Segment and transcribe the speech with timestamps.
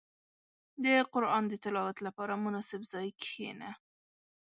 [0.83, 3.71] •د قران د تلاوت لپاره، مناسب ځای کې کښېنه.